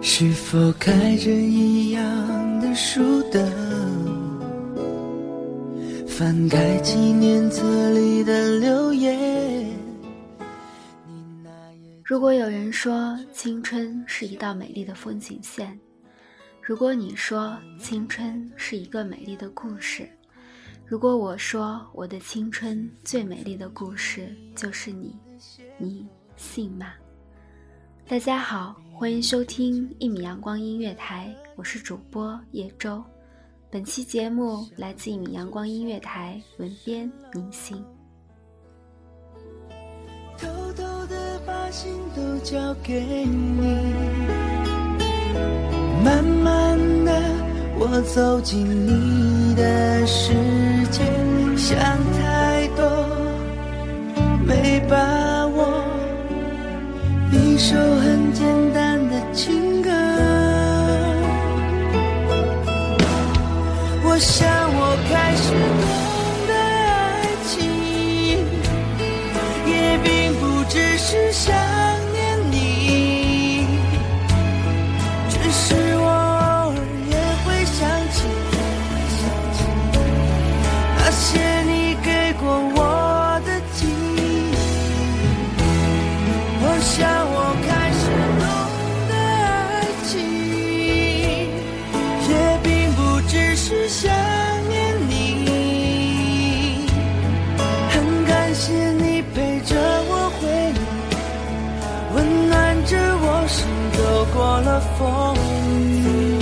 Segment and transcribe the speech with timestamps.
[0.00, 3.48] 是否开着一样的书灯？
[6.06, 9.68] 翻开纪念册里的留言。
[12.04, 15.78] 如果有人说青春是一道美丽的风景线，
[16.62, 20.08] 如果你说青春是一个美丽的故事。
[20.86, 25.14] 如果我说我的青春最美丽的故事就是你，
[25.76, 26.92] 你信吗？
[28.08, 33.04] 大家好，欢迎收听一米阳光音乐台，我是主播叶舟。
[33.70, 37.84] 本期节目来自一米阳光音乐台，文编宁信。
[40.38, 43.60] 偷偷的把心都交给你，
[46.02, 47.12] 慢慢的。
[47.78, 50.32] 我走进你的世
[50.90, 51.04] 界，
[51.58, 51.78] 想
[52.14, 52.27] 他
[104.98, 106.40] 风雨，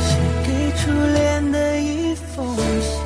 [0.00, 3.04] 写给初恋的一封信。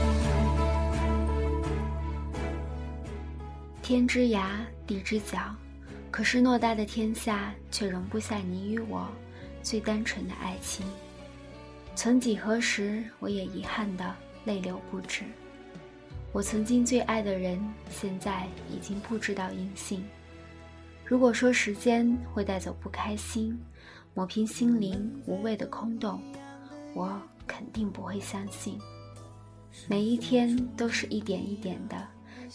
[3.82, 4.50] 天之涯，
[4.86, 5.36] 地之角，
[6.12, 9.08] 可是偌大的天下，却容不下你与我
[9.64, 10.86] 最单纯的爱情。
[11.96, 15.24] 曾几何时，我也遗憾的泪流不止。
[16.30, 17.60] 我曾经最爱的人，
[17.90, 20.08] 现在已经不知道音信。
[21.10, 23.60] 如果说时间会带走不开心，
[24.14, 26.22] 抹平心灵无谓的空洞，
[26.94, 28.78] 我肯定不会相信。
[29.88, 31.96] 每一天都是一点一点的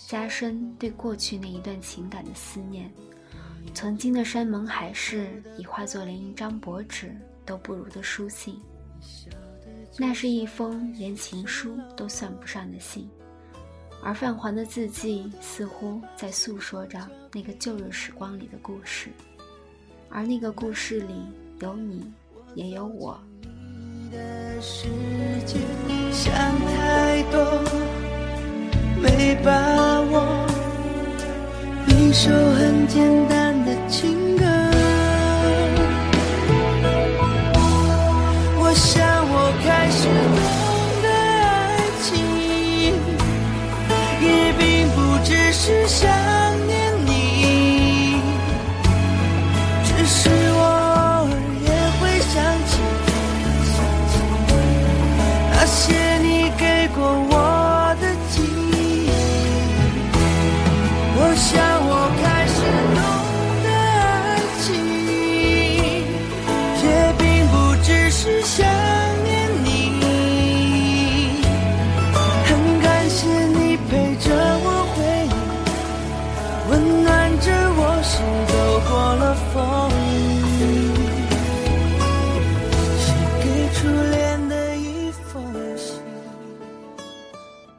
[0.08, 2.90] 加深对过去那一段情感的思念，
[3.74, 7.14] 曾经的山盟海誓已化作连一张薄纸
[7.46, 8.58] 都不如的书信。
[9.98, 13.10] 那是一封连情书都算不上的信。
[14.06, 17.00] 而泛黄的字迹似乎在诉说着
[17.34, 19.10] 那个旧日时光里的故事，
[20.10, 21.16] 而那个故事里
[21.60, 22.14] 有你，
[22.54, 23.20] 也有我。
[26.12, 26.32] 想
[26.68, 27.64] 太多，
[29.02, 30.46] 没把握。
[31.88, 33.35] 一首很简单
[45.68, 46.08] 只想
[46.68, 48.22] 念你，
[49.84, 51.32] 只是我偶尔
[51.66, 52.34] 也会想
[52.68, 52.72] 起
[55.52, 55.76] 那些
[56.20, 57.02] 你给过
[57.32, 57.35] 我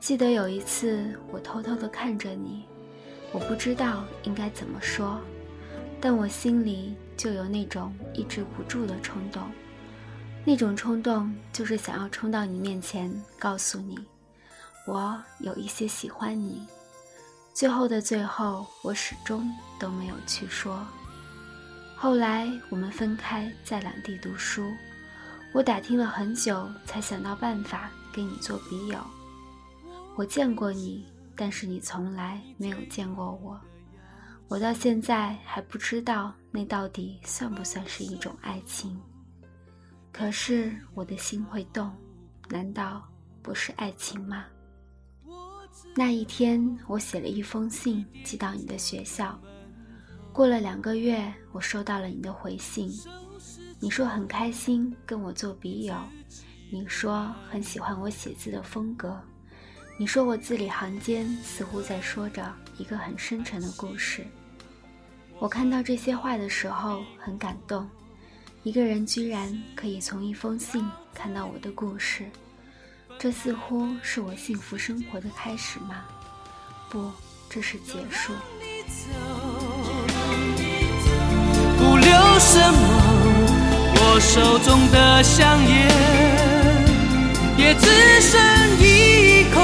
[0.06, 2.64] 记得有一次，我偷偷地看着你，
[3.32, 5.20] 我不知道应该怎么说，
[6.00, 9.43] 但我心里就有那种抑制不住的冲动。
[10.44, 13.99] 那种冲动就是想要冲到你面前，告诉你，
[14.87, 16.64] 我有一些喜欢你。
[17.53, 20.87] 最后的最后，我始终都没有去说。
[21.97, 24.70] 后来我们分开，在两地读书，
[25.53, 28.99] 我打听了很久，才想到办法给你做笔友。
[30.17, 33.61] 我见过你，但是你从来没有见过我。
[34.49, 38.99] 我到现在还不知道那到底算不算是一种爱情。
[40.11, 41.95] 可是我的心会动，
[42.49, 43.07] 难道
[43.43, 44.47] 不是爱情吗？
[45.95, 49.39] 那一天，我写了一封信寄到你的学校。
[50.33, 52.91] 过了两个月，我收到了你的回信。
[53.79, 55.95] 你说很开心跟我做笔友，
[56.73, 59.21] 你说很喜欢我写字的风格。
[59.98, 64.26] 你说我字里行间似乎在说着一个很深沉的故事。
[65.38, 67.88] 我看到这些话的时候很感动，
[68.62, 72.26] 一个人居然可以从一封信看到我的故事，
[73.19, 76.04] 这似乎是我幸福生活的开始吗？
[76.90, 77.10] 不，
[77.48, 78.34] 这是结束。
[81.78, 85.88] 不留什么，我手中的香烟
[87.56, 88.38] 也只剩
[88.78, 89.60] 一口，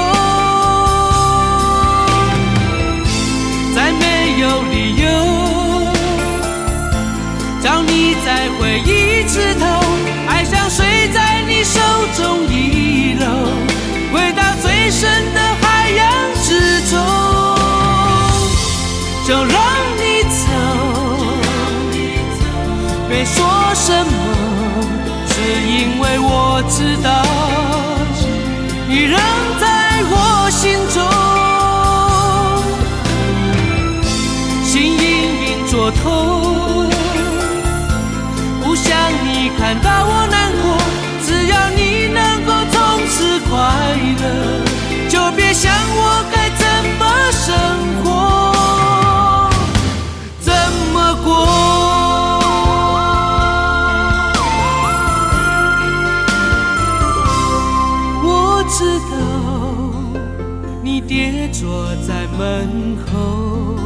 [61.53, 63.77] 坐在门后，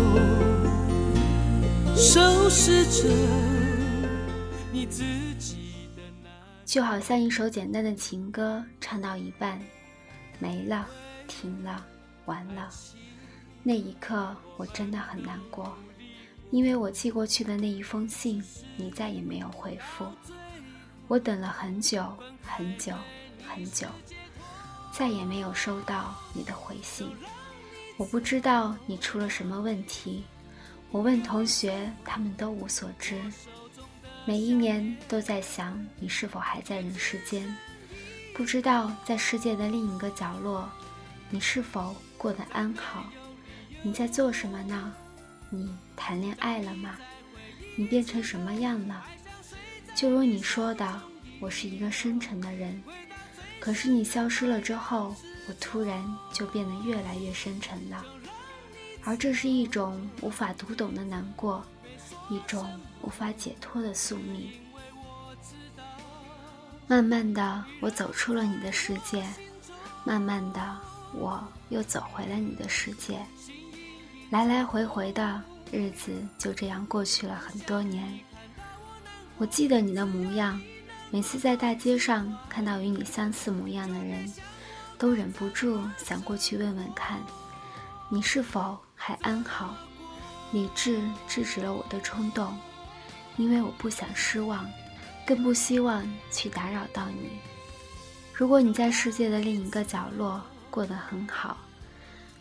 [1.97, 3.09] 收拾着
[4.71, 5.03] 你自
[5.37, 6.29] 己的那。
[6.65, 9.59] 就好像一首简单的情歌，唱到一半，
[10.39, 10.87] 没了，
[11.27, 11.85] 停了，
[12.25, 12.69] 完了。
[13.63, 15.77] 那一刻，我真的很难过，
[16.51, 18.41] 因为我寄过去的那一封信，
[18.77, 20.05] 你再也没有回复。
[21.09, 22.93] 我等了很久，很久，
[23.45, 23.87] 很久，
[24.93, 27.09] 再也没有收到你的回信。
[27.97, 30.23] 我不知道你出了什么问题，
[30.91, 33.19] 我问同学，他们都无所知。
[34.23, 37.55] 每一年都在想你是否还在人世间，
[38.35, 40.69] 不知道在世界的另一个角落，
[41.31, 43.05] 你是否过得安好？
[43.81, 44.93] 你在做什么呢？
[45.49, 46.97] 你谈恋爱了吗？
[47.75, 49.03] 你变成什么样了？
[49.95, 51.01] 就如你说的，
[51.39, 52.79] 我是一个深沉的人，
[53.59, 55.15] 可是你消失了之后，
[55.47, 58.03] 我突然就变得越来越深沉了，
[59.03, 61.63] 而这是一种无法读懂的难过。
[62.29, 62.69] 一种
[63.01, 64.51] 无法解脱的宿命。
[66.85, 69.23] 慢慢的，我走出了你的世界；
[70.03, 70.77] 慢慢的，
[71.13, 73.25] 我又走回了你的世界。
[74.29, 78.19] 来来回回的日子就这样过去了很多年。
[79.37, 80.61] 我记得你的模样，
[81.09, 84.29] 每次在大街上看到与你相似模样的人，
[84.97, 87.21] 都忍不住想过去问问看，
[88.09, 89.75] 你是否还安好。
[90.51, 92.57] 理智制止了我的冲动，
[93.35, 94.65] 因为我不想失望，
[95.25, 97.31] 更不希望去打扰到你。
[98.33, 101.57] 如果你在世界的另一个角落过得很好，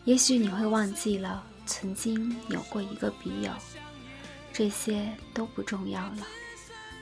[0.05, 3.51] 也许你会忘记了曾经有过一个笔友。
[4.53, 6.25] 这些都不重要了，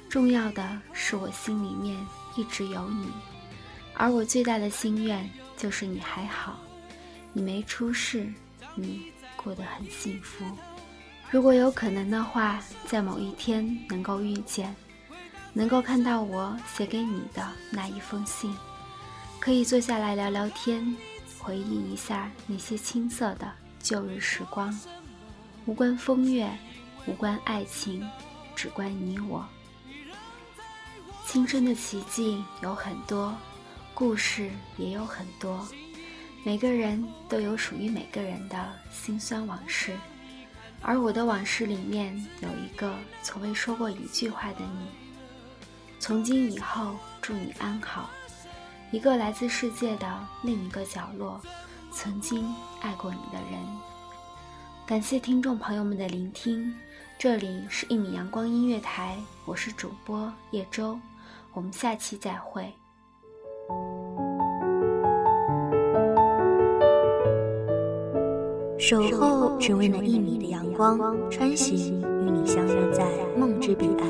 [0.09, 1.95] 重要的是我心里面
[2.35, 3.09] 一直有你，
[3.93, 6.59] 而我最大的心愿就是你还好，
[7.33, 8.31] 你没出事，
[8.75, 10.45] 你过得很幸福。
[11.31, 14.75] 如果有可能的话，在某一天能够遇见，
[15.53, 18.55] 能够看到我写给你的那一封信，
[19.39, 20.95] 可以坐下来聊聊天，
[21.39, 24.77] 回忆一下那些青涩的旧日时光，
[25.65, 26.49] 无关风月，
[27.05, 28.07] 无关爱情，
[28.55, 29.45] 只关你我。
[31.25, 33.35] 青春的奇迹有很多，
[33.95, 35.65] 故事也有很多，
[36.43, 39.97] 每个人都有属于每个人的辛酸往事，
[40.81, 44.87] 而我的往事里面有一个从未说过一句话的你。
[45.97, 48.09] 从今以后，祝你安好。
[48.91, 51.41] 一个来自世界的另一个角落，
[51.89, 53.59] 曾经爱过你的人。
[54.85, 56.75] 感谢听众朋友们的聆听，
[57.17, 60.99] 这里是一米阳光音乐台，我是主播叶舟，
[61.53, 62.71] 我们下期再会。
[68.87, 70.99] 守候只为那一米的阳光，
[71.31, 73.03] 穿行与你相约在
[73.35, 74.07] 梦之彼岸。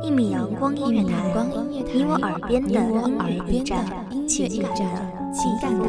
[0.00, 1.48] 一米阳光音乐台，
[1.92, 3.84] 你我耳边的音乐驿站，
[4.28, 4.78] 情感的
[5.34, 5.88] 情感的